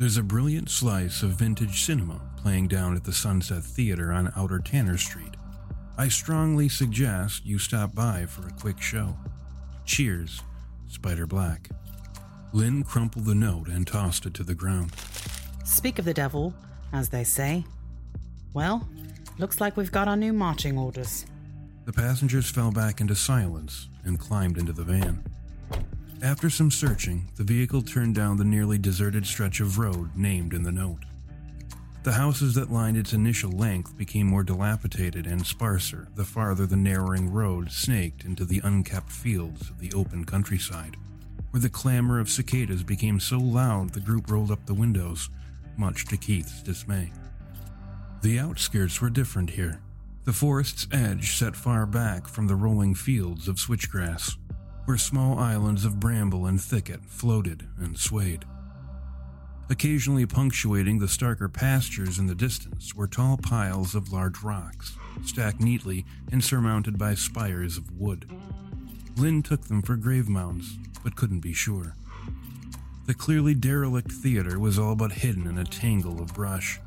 There's 0.00 0.16
a 0.16 0.24
brilliant 0.24 0.68
slice 0.68 1.22
of 1.22 1.30
vintage 1.30 1.84
cinema 1.84 2.20
playing 2.36 2.66
down 2.66 2.96
at 2.96 3.04
the 3.04 3.12
Sunset 3.12 3.62
Theater 3.62 4.10
on 4.10 4.32
Outer 4.34 4.58
Tanner 4.58 4.98
Street. 4.98 5.36
I 5.96 6.08
strongly 6.08 6.68
suggest 6.68 7.46
you 7.46 7.60
stop 7.60 7.94
by 7.94 8.26
for 8.26 8.48
a 8.48 8.52
quick 8.52 8.82
show. 8.82 9.16
Cheers, 9.84 10.42
Spider 10.88 11.28
Black. 11.28 11.68
Lynn 12.52 12.82
crumpled 12.82 13.26
the 13.26 13.34
note 13.36 13.68
and 13.68 13.86
tossed 13.86 14.26
it 14.26 14.34
to 14.34 14.42
the 14.42 14.56
ground. 14.56 14.92
Speak 15.64 16.00
of 16.00 16.04
the 16.04 16.14
devil, 16.14 16.52
as 16.92 17.10
they 17.10 17.22
say. 17.22 17.64
Well, 18.54 18.88
looks 19.38 19.60
like 19.60 19.76
we've 19.76 19.92
got 19.92 20.08
our 20.08 20.16
new 20.16 20.32
marching 20.32 20.76
orders. 20.76 21.26
The 21.84 21.92
passengers 21.92 22.50
fell 22.50 22.70
back 22.70 23.02
into 23.02 23.14
silence 23.14 23.88
and 24.04 24.18
climbed 24.18 24.56
into 24.56 24.72
the 24.72 24.84
van. 24.84 25.22
After 26.22 26.48
some 26.48 26.70
searching, 26.70 27.28
the 27.36 27.44
vehicle 27.44 27.82
turned 27.82 28.14
down 28.14 28.38
the 28.38 28.44
nearly 28.44 28.78
deserted 28.78 29.26
stretch 29.26 29.60
of 29.60 29.78
road 29.78 30.16
named 30.16 30.54
in 30.54 30.62
the 30.62 30.72
note. 30.72 31.04
The 32.02 32.12
houses 32.12 32.54
that 32.54 32.72
lined 32.72 32.96
its 32.96 33.12
initial 33.12 33.50
length 33.50 33.96
became 33.98 34.26
more 34.26 34.42
dilapidated 34.42 35.26
and 35.26 35.46
sparser 35.46 36.08
the 36.14 36.24
farther 36.24 36.66
the 36.66 36.76
narrowing 36.76 37.30
road 37.30 37.70
snaked 37.70 38.24
into 38.24 38.46
the 38.46 38.60
unkept 38.64 39.10
fields 39.10 39.68
of 39.68 39.78
the 39.78 39.92
open 39.92 40.24
countryside, 40.24 40.96
where 41.50 41.60
the 41.60 41.68
clamor 41.68 42.18
of 42.18 42.30
cicadas 42.30 42.82
became 42.82 43.20
so 43.20 43.38
loud 43.38 43.90
the 43.90 44.00
group 44.00 44.30
rolled 44.30 44.50
up 44.50 44.64
the 44.64 44.74
windows, 44.74 45.28
much 45.76 46.06
to 46.06 46.16
Keith's 46.16 46.62
dismay. 46.62 47.12
The 48.22 48.38
outskirts 48.38 49.02
were 49.02 49.10
different 49.10 49.50
here. 49.50 49.80
The 50.24 50.32
forest's 50.32 50.88
edge 50.90 51.36
set 51.36 51.54
far 51.54 51.84
back 51.84 52.26
from 52.26 52.46
the 52.46 52.56
rolling 52.56 52.94
fields 52.94 53.46
of 53.46 53.56
switchgrass, 53.56 54.38
where 54.86 54.96
small 54.96 55.38
islands 55.38 55.84
of 55.84 56.00
bramble 56.00 56.46
and 56.46 56.58
thicket 56.58 57.04
floated 57.04 57.68
and 57.78 57.98
swayed. 57.98 58.46
Occasionally 59.68 60.24
punctuating 60.24 60.98
the 60.98 61.06
starker 61.06 61.52
pastures 61.52 62.18
in 62.18 62.26
the 62.26 62.34
distance 62.34 62.94
were 62.94 63.06
tall 63.06 63.36
piles 63.36 63.94
of 63.94 64.12
large 64.12 64.42
rocks, 64.42 64.96
stacked 65.24 65.60
neatly 65.60 66.06
and 66.32 66.42
surmounted 66.42 66.98
by 66.98 67.14
spires 67.14 67.76
of 67.76 67.90
wood. 67.92 68.30
Lynn 69.18 69.42
took 69.42 69.64
them 69.64 69.82
for 69.82 69.96
grave 69.96 70.28
mounds, 70.28 70.78
but 71.02 71.16
couldn't 71.16 71.40
be 71.40 71.52
sure. 71.52 71.96
The 73.04 73.14
clearly 73.14 73.54
derelict 73.54 74.10
theater 74.10 74.58
was 74.58 74.78
all 74.78 74.96
but 74.96 75.12
hidden 75.12 75.46
in 75.46 75.58
a 75.58 75.64
tangle 75.64 76.22
of 76.22 76.32
brush, 76.32 76.80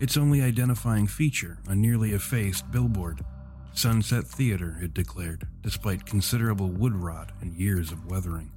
its 0.00 0.16
only 0.16 0.42
identifying 0.42 1.06
feature 1.06 1.58
a 1.68 1.74
nearly 1.74 2.12
effaced 2.12 2.70
billboard. 2.70 3.24
Sunset 3.72 4.24
Theater, 4.24 4.78
it 4.80 4.94
declared, 4.94 5.46
despite 5.62 6.06
considerable 6.06 6.68
wood 6.68 6.94
rot 6.94 7.32
and 7.40 7.54
years 7.54 7.90
of 7.90 8.06
weathering. 8.06 8.52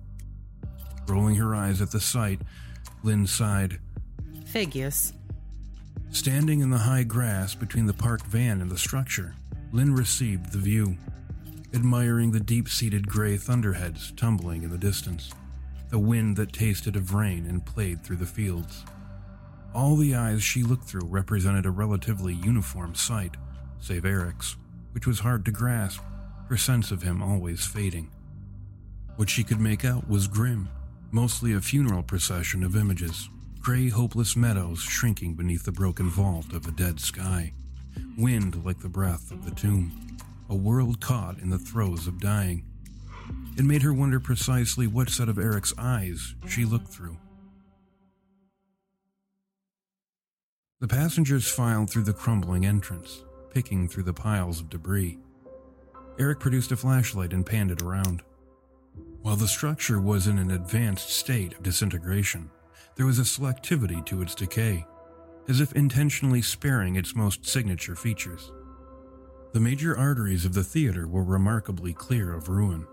Rolling 1.07 1.35
her 1.35 1.55
eyes 1.55 1.81
at 1.81 1.91
the 1.91 1.99
sight, 1.99 2.41
Lynn 3.03 3.25
sighed. 3.25 3.79
Figures. 4.45 5.13
Standing 6.11 6.61
in 6.61 6.69
the 6.69 6.77
high 6.77 7.03
grass 7.03 7.55
between 7.55 7.85
the 7.85 7.93
parked 7.93 8.27
van 8.27 8.61
and 8.61 8.69
the 8.69 8.77
structure, 8.77 9.33
Lynn 9.71 9.93
received 9.93 10.51
the 10.51 10.57
view, 10.57 10.97
admiring 11.73 12.31
the 12.31 12.39
deep 12.39 12.69
seated 12.69 13.07
gray 13.07 13.37
thunderheads 13.37 14.11
tumbling 14.15 14.63
in 14.63 14.69
the 14.69 14.77
distance, 14.77 15.31
the 15.89 15.99
wind 15.99 16.37
that 16.37 16.53
tasted 16.53 16.95
of 16.95 17.13
rain 17.13 17.45
and 17.45 17.65
played 17.65 18.03
through 18.03 18.15
the 18.17 18.25
fields. 18.25 18.85
All 19.77 19.95
the 19.95 20.15
eyes 20.15 20.41
she 20.41 20.63
looked 20.63 20.85
through 20.85 21.05
represented 21.05 21.67
a 21.67 21.69
relatively 21.69 22.33
uniform 22.33 22.95
sight, 22.95 23.37
save 23.79 24.05
Eric's, 24.05 24.57
which 24.93 25.05
was 25.05 25.19
hard 25.19 25.45
to 25.45 25.51
grasp, 25.51 26.01
her 26.49 26.57
sense 26.57 26.89
of 26.89 27.03
him 27.03 27.21
always 27.21 27.63
fading. 27.63 28.09
What 29.17 29.29
she 29.29 29.43
could 29.43 29.59
make 29.59 29.85
out 29.85 30.09
was 30.09 30.27
grim, 30.27 30.67
mostly 31.11 31.53
a 31.53 31.61
funeral 31.61 32.01
procession 32.01 32.63
of 32.63 32.75
images, 32.75 33.29
gray, 33.59 33.87
hopeless 33.87 34.35
meadows 34.35 34.79
shrinking 34.79 35.35
beneath 35.35 35.65
the 35.65 35.71
broken 35.71 36.09
vault 36.09 36.53
of 36.53 36.65
a 36.65 36.71
dead 36.71 36.99
sky, 36.99 37.53
wind 38.17 38.65
like 38.65 38.79
the 38.79 38.89
breath 38.89 39.29
of 39.29 39.45
the 39.45 39.53
tomb, 39.53 40.17
a 40.49 40.55
world 40.55 40.99
caught 41.01 41.37
in 41.37 41.51
the 41.51 41.59
throes 41.59 42.07
of 42.07 42.19
dying. 42.19 42.65
It 43.55 43.63
made 43.63 43.83
her 43.83 43.93
wonder 43.93 44.19
precisely 44.19 44.87
what 44.87 45.11
set 45.11 45.29
of 45.29 45.37
Eric's 45.37 45.75
eyes 45.77 46.33
she 46.47 46.65
looked 46.65 46.87
through. 46.87 47.17
The 50.79 50.87
passengers 50.87 51.49
filed 51.49 51.89
through 51.89 52.03
the 52.03 52.13
crumbling 52.13 52.63
entrance, 52.63 53.23
picking 53.51 53.87
through 53.87 54.03
the 54.03 54.13
piles 54.13 54.59
of 54.59 54.69
debris. 54.69 55.17
Eric 56.19 56.39
produced 56.39 56.71
a 56.71 56.77
flashlight 56.77 57.33
and 57.33 57.43
panned 57.43 57.71
it 57.71 57.81
around. 57.81 58.21
While 59.23 59.37
the 59.37 59.47
structure 59.47 59.99
was 59.99 60.27
in 60.27 60.37
an 60.37 60.51
advanced 60.51 61.09
state 61.09 61.53
of 61.53 61.63
disintegration, 61.63 62.51
there 62.95 63.07
was 63.07 63.17
a 63.17 63.23
selectivity 63.23 64.05
to 64.05 64.21
its 64.21 64.35
decay, 64.35 64.85
as 65.47 65.61
if 65.61 65.73
intentionally 65.73 66.43
sparing 66.43 66.95
its 66.95 67.15
most 67.15 67.43
signature 67.43 67.95
features. 67.95 68.51
The 69.53 69.59
major 69.59 69.97
arteries 69.97 70.45
of 70.45 70.53
the 70.53 70.63
theater 70.63 71.07
were 71.07 71.23
remarkably 71.23 71.93
clear 71.93 72.35
of 72.35 72.49
ruin. 72.49 72.85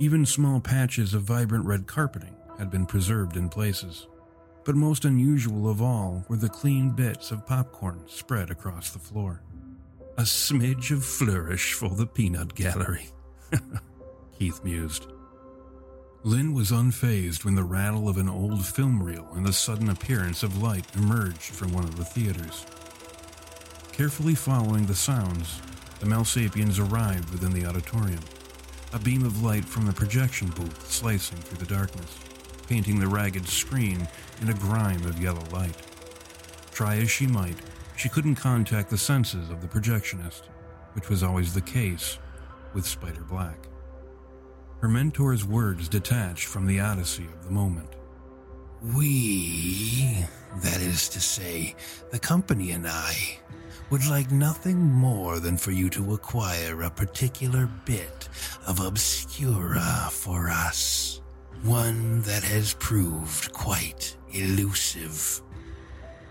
Even 0.00 0.26
small 0.26 0.58
patches 0.58 1.14
of 1.14 1.22
vibrant 1.22 1.64
red 1.64 1.86
carpeting 1.86 2.34
had 2.58 2.72
been 2.72 2.86
preserved 2.86 3.36
in 3.36 3.48
places. 3.48 4.08
But 4.64 4.76
most 4.76 5.04
unusual 5.04 5.70
of 5.70 5.80
all 5.80 6.24
were 6.28 6.36
the 6.36 6.48
clean 6.48 6.90
bits 6.90 7.30
of 7.30 7.46
popcorn 7.46 8.02
spread 8.06 8.50
across 8.50 8.90
the 8.90 8.98
floor. 8.98 9.42
A 10.18 10.22
smidge 10.22 10.90
of 10.90 11.04
flourish 11.04 11.72
for 11.72 11.88
the 11.88 12.06
peanut 12.06 12.54
gallery, 12.54 13.08
Keith 14.38 14.62
mused. 14.62 15.06
Lynn 16.22 16.52
was 16.52 16.70
unfazed 16.70 17.46
when 17.46 17.54
the 17.54 17.64
rattle 17.64 18.06
of 18.06 18.18
an 18.18 18.28
old 18.28 18.66
film 18.66 19.02
reel 19.02 19.26
and 19.34 19.46
the 19.46 19.52
sudden 19.52 19.88
appearance 19.88 20.42
of 20.42 20.62
light 20.62 20.84
emerged 20.94 21.40
from 21.40 21.72
one 21.72 21.84
of 21.84 21.96
the 21.96 22.04
theaters. 22.04 22.66
Carefully 23.92 24.34
following 24.34 24.84
the 24.84 24.94
sounds, 24.94 25.62
the 26.00 26.06
Malsapians 26.06 26.78
arrived 26.78 27.30
within 27.30 27.54
the 27.54 27.64
auditorium, 27.64 28.20
a 28.92 28.98
beam 28.98 29.24
of 29.24 29.42
light 29.42 29.64
from 29.64 29.86
the 29.86 29.92
projection 29.94 30.48
booth 30.48 30.90
slicing 30.90 31.38
through 31.38 31.58
the 31.58 31.74
darkness, 31.74 32.18
painting 32.70 33.00
the 33.00 33.08
ragged 33.08 33.48
screen 33.48 34.06
in 34.40 34.48
a 34.48 34.54
grime 34.54 35.04
of 35.04 35.20
yellow 35.20 35.44
light. 35.52 35.74
Try 36.70 36.98
as 36.98 37.10
she 37.10 37.26
might, 37.26 37.56
she 37.96 38.08
couldn't 38.08 38.36
contact 38.36 38.90
the 38.90 38.96
senses 38.96 39.50
of 39.50 39.60
the 39.60 39.66
projectionist, 39.66 40.42
which 40.92 41.08
was 41.08 41.24
always 41.24 41.52
the 41.52 41.60
case 41.60 42.18
with 42.72 42.86
Spider 42.86 43.24
Black. 43.28 43.66
Her 44.78 44.88
mentor's 44.88 45.44
words 45.44 45.88
detached 45.88 46.46
from 46.46 46.64
the 46.64 46.78
odyssey 46.78 47.24
of 47.24 47.44
the 47.44 47.50
moment. 47.50 47.88
We, 48.96 50.24
that 50.62 50.80
is 50.80 51.08
to 51.08 51.20
say, 51.20 51.74
the 52.12 52.20
company 52.20 52.70
and 52.70 52.86
I, 52.86 53.40
would 53.90 54.06
like 54.06 54.30
nothing 54.30 54.78
more 54.78 55.40
than 55.40 55.56
for 55.56 55.72
you 55.72 55.90
to 55.90 56.14
acquire 56.14 56.82
a 56.82 56.90
particular 56.90 57.68
bit 57.84 58.28
of 58.68 58.78
obscura 58.78 60.08
for 60.12 60.48
us. 60.48 61.19
One 61.62 62.22
that 62.22 62.42
has 62.42 62.72
proved 62.74 63.52
quite 63.52 64.16
elusive. 64.32 65.42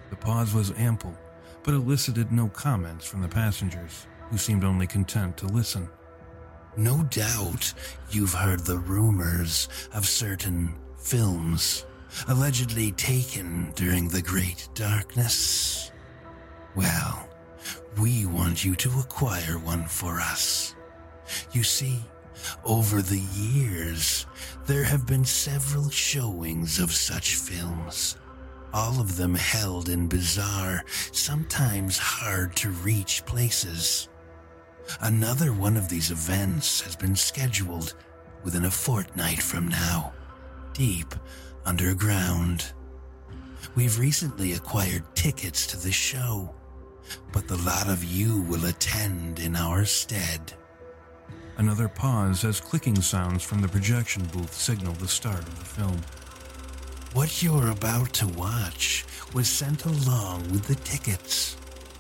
The 0.10 0.16
pause 0.16 0.56
was 0.56 0.74
ample, 0.76 1.16
but 1.64 1.76
elicited 1.76 2.32
no 2.32 2.48
comments 2.50 3.06
from 3.06 3.22
the 3.22 3.28
passengers, 3.28 4.08
who 4.32 4.38
seemed 4.38 4.64
only 4.64 4.88
content 4.88 5.38
to 5.38 5.46
listen. 5.46 5.88
No 6.78 7.04
doubt 7.04 7.74
you've 8.10 8.34
heard 8.34 8.62
the 8.62 8.80
rumors 8.80 9.70
of 9.94 10.08
certain 10.08 10.74
films 10.98 11.86
allegedly 12.28 12.92
taken 12.94 13.72
during 13.76 14.10
the 14.10 14.24
Great 14.24 14.68
Darkness. 14.74 15.92
Well, 16.76 17.30
we 18.00 18.26
want 18.26 18.66
you 18.66 18.76
to 18.78 19.00
acquire 19.00 19.60
one 19.60 19.86
for 19.86 20.20
us. 20.20 20.76
You 21.52 21.62
see, 21.62 22.00
over 22.64 23.02
the 23.02 23.24
years, 23.34 24.26
there 24.66 24.84
have 24.84 25.06
been 25.06 25.26
several 25.26 25.90
showings 25.90 26.80
of 26.80 26.92
such 26.92 27.36
films, 27.36 28.18
all 28.74 29.02
of 29.02 29.18
them 29.18 29.34
held 29.36 29.90
in 29.90 30.08
bizarre, 30.08 30.84
sometimes 31.12 31.98
hard 31.98 32.56
to 32.58 32.70
reach 32.70 33.26
places. 33.26 34.10
Another 35.02 35.54
one 35.54 35.78
of 35.78 35.90
these 35.90 36.12
events 36.12 36.82
has 36.82 36.96
been 36.96 37.16
scheduled 37.16 37.96
within 38.44 38.66
a 38.66 38.72
fortnight 38.72 39.42
from 39.42 39.68
now, 39.68 40.14
deep 40.74 41.14
underground. 41.66 42.74
We've 43.76 44.00
recently 44.00 44.54
acquired 44.54 45.04
tickets 45.16 45.68
to 45.68 45.78
the 45.78 45.92
show, 45.92 46.54
but 47.32 47.48
the 47.48 47.58
lot 47.58 47.90
of 47.90 48.04
you 48.04 48.42
will 48.44 48.66
attend 48.66 49.40
in 49.40 49.56
our 49.56 49.86
stead. 49.86 50.54
Another 51.60 51.90
pause 51.90 52.46
as 52.46 52.62
clicking 52.62 53.02
sounds 53.02 53.44
from 53.44 53.60
the 53.60 53.68
projection 53.68 54.24
booth 54.32 54.54
signal 54.54 54.94
the 54.94 55.10
start 55.10 55.40
of 55.40 55.60
the 55.60 55.66
film. 55.66 56.00
What 57.12 57.44
you're 57.44 57.72
about 57.72 58.14
to 58.14 58.30
watch 58.30 59.04
was 59.34 59.50
sent 59.50 59.84
along 59.84 60.44
with 60.52 60.68
the 60.68 60.76
tickets 60.76 61.58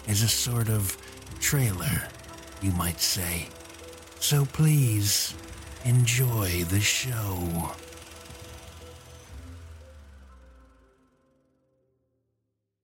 as 0.08 0.24
a 0.24 0.30
sort 0.30 0.70
of 0.70 0.96
trailer, 1.42 2.08
you 2.62 2.72
might 2.72 3.02
say. 3.02 3.50
So 4.22 4.46
please, 4.46 5.36
enjoy 5.84 6.64
the 6.70 6.80
show. 6.80 7.74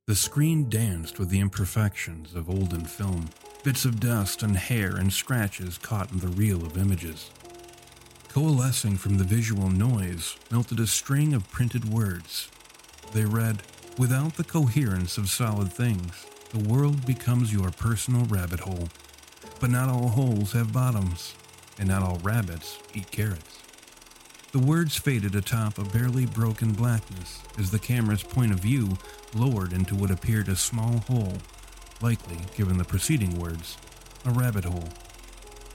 The 0.08 0.16
screen 0.16 0.68
danced 0.68 1.20
with 1.20 1.30
the 1.30 1.40
imperfections 1.40 2.36
of 2.36 2.50
olden 2.50 2.84
film, 2.84 3.30
bits 3.65 3.84
of 3.84 3.99
dust 3.99 4.43
and 4.43 4.56
hair 4.56 4.95
and 4.95 5.12
scratches 5.12 5.80
caught 5.80 6.12
in 6.12 6.19
the 6.19 6.28
reel 6.28 6.63
of 6.63 6.78
images. 6.78 7.32
Coalescing 8.30 8.95
from 8.95 9.17
the 9.17 9.23
visual 9.23 9.71
noise 9.71 10.36
melted 10.51 10.80
a 10.80 10.86
string 10.86 11.34
of 11.34 11.49
printed 11.49 11.84
words. 11.91 12.47
They 13.12 13.25
read, 13.25 13.63
Without 13.97 14.36
the 14.36 14.43
coherence 14.43 15.17
of 15.17 15.30
solid 15.30 15.73
things, 15.73 16.28
the 16.51 16.69
world 16.69 17.08
becomes 17.08 17.51
your 17.51 17.71
personal 17.71 18.25
rabbit 18.25 18.60
hole. 18.60 18.88
But 19.60 19.71
not 19.71 19.89
all 19.89 20.10
holes 20.10 20.51
have 20.51 20.71
bottoms, 20.71 21.34
and 21.80 21.88
not 21.88 22.04
all 22.04 22.19
rabbits 22.19 22.78
eat 22.93 23.10
carrots. 23.10 23.63
The 24.51 24.60
words 24.60 24.95
faded 24.95 25.34
atop 25.34 25.80
a 25.80 25.86
barely 25.86 26.28
broken 26.28 26.71
blackness 26.71 27.41
as 27.58 27.71
the 27.71 27.80
camera's 27.80 28.21
point 28.21 28.51
of 28.51 28.60
view 28.60 28.95
lowered 29.34 29.73
into 29.73 29.95
what 29.95 30.12
appeared 30.12 30.49
a 30.49 30.56
small 30.56 30.99
hole, 31.08 31.39
likely, 32.02 32.38
given 32.56 32.78
the 32.78 32.84
preceding 32.84 33.40
words, 33.40 33.78
a 34.26 34.32
rabbit 34.32 34.66
hole. 34.66 34.90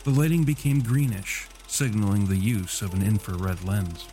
The 0.04 0.10
lighting 0.10 0.44
became 0.44 0.80
greenish, 0.80 1.46
signaling 1.66 2.26
the 2.26 2.36
use 2.36 2.82
of 2.82 2.94
an 2.94 3.02
infrared 3.02 3.64
lens. 3.64 4.06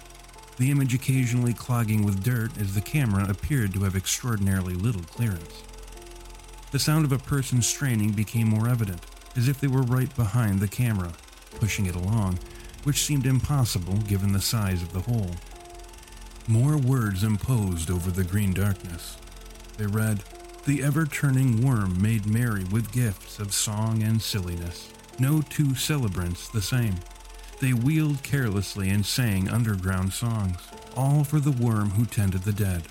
The 0.58 0.72
image 0.72 0.94
occasionally 0.94 1.54
clogging 1.54 2.04
with 2.04 2.24
dirt 2.24 2.58
as 2.60 2.74
the 2.74 2.82
camera 2.82 3.30
appeared 3.30 3.74
to 3.74 3.84
have 3.84 3.96
extraordinarily 3.96 4.74
little 4.74 5.04
clearance. 5.04 5.64
The 6.72 6.80
sound 6.80 7.06
of 7.06 7.12
a 7.12 7.20
person 7.20 7.62
straining 7.62 8.12
became 8.12 8.48
more 8.48 8.68
evident, 8.68 9.02
as 9.36 9.48
if 9.48 9.60
they 9.60 9.68
were 9.68 9.84
right 9.84 10.14
behind 10.16 10.60
the 10.60 10.68
camera, 10.68 11.14
pushing 11.60 11.86
it 11.86 11.96
along, 11.96 12.40
which 12.84 13.04
seemed 13.04 13.26
impossible 13.26 13.98
given 14.00 14.32
the 14.32 14.42
size 14.42 14.82
of 14.82 14.94
the 14.94 15.02
hole. 15.02 15.32
More 16.48 16.78
words 16.78 17.24
imposed 17.24 17.92
over 17.92 18.10
the 18.10 18.24
green 18.24 18.54
darkness. 18.54 19.18
They 19.78 19.86
read, 19.86 20.24
The 20.68 20.84
ever 20.84 21.06
turning 21.06 21.66
worm 21.66 22.02
made 22.02 22.26
merry 22.26 22.66
with 22.66 22.92
gifts 22.92 23.40
of 23.40 23.54
song 23.54 24.04
and 24.04 24.22
silliness. 24.22 24.92
No 25.18 25.42
two 25.42 25.74
celebrants 25.76 26.50
the 26.50 26.62
same. 26.62 26.96
They 27.62 27.72
wheeled 27.72 28.22
carelessly 28.22 28.90
and 28.90 29.06
sang 29.06 29.48
underground 29.48 30.12
songs, 30.12 30.58
all 30.94 31.24
for 31.24 31.40
the 31.40 31.54
worm 31.54 31.92
who 31.92 32.06
tended 32.06 32.42
the 32.42 32.52
dead, 32.52 32.84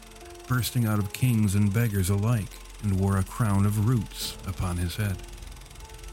bursting 0.49 0.87
out 0.87 0.99
of 0.99 1.12
kings 1.12 1.55
and 1.55 1.71
beggars 1.71 2.09
alike, 2.09 2.49
and 2.83 2.99
wore 2.99 3.19
a 3.19 3.25
crown 3.25 3.67
of 3.67 3.87
roots 3.87 4.39
upon 4.47 4.79
his 4.79 4.97
head. 4.97 5.19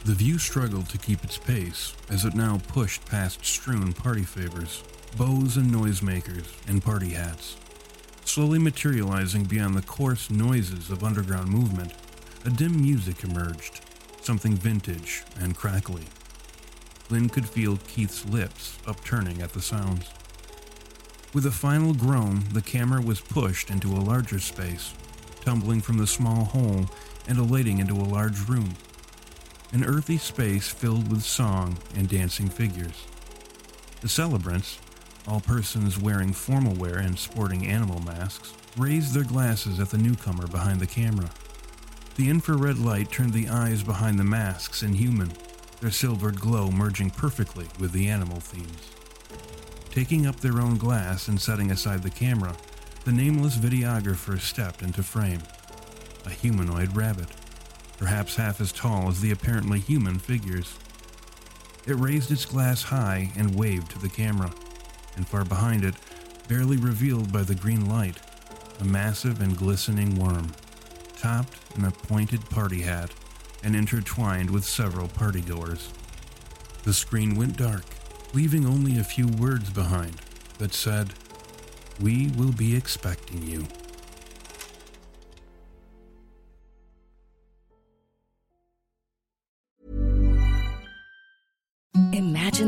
The 0.04 0.12
view 0.12 0.38
struggled 0.38 0.90
to 0.90 0.98
keep 0.98 1.24
its 1.24 1.38
pace 1.38 1.94
as 2.10 2.26
it 2.26 2.34
now 2.34 2.60
pushed 2.68 3.06
past 3.06 3.42
strewn 3.42 3.94
party 3.94 4.24
favors, 4.24 4.84
bows 5.16 5.56
and 5.56 5.72
noisemakers, 5.72 6.44
and 6.68 6.84
party 6.84 7.14
hats. 7.14 7.56
Slowly 8.24 8.58
materializing 8.58 9.44
beyond 9.44 9.76
the 9.76 9.82
coarse 9.82 10.30
noises 10.30 10.90
of 10.90 11.04
underground 11.04 11.48
movement, 11.48 11.92
a 12.44 12.50
dim 12.50 12.80
music 12.80 13.22
emerged, 13.22 13.80
something 14.22 14.54
vintage 14.54 15.22
and 15.38 15.56
crackly. 15.56 16.04
Lynn 17.10 17.28
could 17.28 17.48
feel 17.48 17.78
Keith's 17.86 18.24
lips 18.26 18.78
upturning 18.86 19.42
at 19.42 19.52
the 19.52 19.62
sounds. 19.62 20.10
With 21.32 21.46
a 21.46 21.50
final 21.50 21.94
groan, 21.94 22.44
the 22.52 22.62
camera 22.62 23.00
was 23.00 23.20
pushed 23.20 23.70
into 23.70 23.92
a 23.92 24.00
larger 24.00 24.38
space, 24.38 24.94
tumbling 25.42 25.80
from 25.80 25.98
the 25.98 26.06
small 26.06 26.44
hole 26.44 26.86
and 27.28 27.38
alighting 27.38 27.78
into 27.78 27.94
a 27.94 28.08
large 28.08 28.48
room. 28.48 28.74
An 29.72 29.84
earthy 29.84 30.18
space 30.18 30.68
filled 30.68 31.10
with 31.10 31.22
song 31.22 31.76
and 31.94 32.08
dancing 32.08 32.48
figures. 32.48 33.04
The 34.00 34.08
celebrants, 34.08 34.78
all 35.26 35.40
persons 35.40 36.00
wearing 36.00 36.32
formal 36.32 36.74
wear 36.74 36.98
and 36.98 37.18
sporting 37.18 37.66
animal 37.66 38.00
masks, 38.00 38.52
raised 38.76 39.14
their 39.14 39.24
glasses 39.24 39.80
at 39.80 39.90
the 39.90 39.98
newcomer 39.98 40.46
behind 40.46 40.80
the 40.80 40.86
camera. 40.86 41.30
The 42.16 42.30
infrared 42.30 42.78
light 42.78 43.10
turned 43.10 43.32
the 43.32 43.48
eyes 43.48 43.82
behind 43.82 44.18
the 44.18 44.24
masks 44.24 44.82
inhuman, 44.82 45.32
their 45.80 45.90
silvered 45.90 46.40
glow 46.40 46.70
merging 46.70 47.10
perfectly 47.10 47.66
with 47.78 47.92
the 47.92 48.08
animal 48.08 48.40
themes. 48.40 48.90
Taking 49.90 50.26
up 50.26 50.36
their 50.36 50.60
own 50.60 50.76
glass 50.76 51.28
and 51.28 51.40
setting 51.40 51.70
aside 51.70 52.02
the 52.02 52.10
camera, 52.10 52.56
the 53.04 53.12
nameless 53.12 53.56
videographer 53.56 54.40
stepped 54.40 54.82
into 54.82 55.02
frame. 55.02 55.42
A 56.26 56.30
humanoid 56.30 56.96
rabbit, 56.96 57.28
perhaps 57.98 58.36
half 58.36 58.60
as 58.60 58.72
tall 58.72 59.08
as 59.08 59.20
the 59.20 59.30
apparently 59.30 59.78
human 59.78 60.18
figures. 60.18 60.74
It 61.86 61.94
raised 61.94 62.30
its 62.30 62.46
glass 62.46 62.82
high 62.82 63.30
and 63.36 63.54
waved 63.54 63.90
to 63.90 63.98
the 63.98 64.08
camera, 64.08 64.52
and 65.16 65.26
far 65.26 65.44
behind 65.44 65.84
it, 65.84 65.94
barely 66.48 66.76
revealed 66.76 67.32
by 67.32 67.42
the 67.42 67.54
green 67.54 67.88
light, 67.88 68.18
a 68.80 68.84
massive 68.84 69.40
and 69.40 69.56
glistening 69.56 70.14
worm, 70.16 70.52
topped 71.16 71.58
in 71.76 71.84
a 71.84 71.90
pointed 71.90 72.48
party 72.50 72.82
hat 72.82 73.10
and 73.62 73.74
intertwined 73.74 74.50
with 74.50 74.64
several 74.64 75.08
partygoers. 75.08 75.88
The 76.82 76.92
screen 76.92 77.34
went 77.34 77.56
dark, 77.56 77.84
leaving 78.34 78.66
only 78.66 78.98
a 78.98 79.04
few 79.04 79.26
words 79.26 79.70
behind 79.70 80.20
that 80.58 80.74
said, 80.74 81.14
We 82.00 82.28
will 82.36 82.52
be 82.52 82.76
expecting 82.76 83.42
you. 83.42 83.66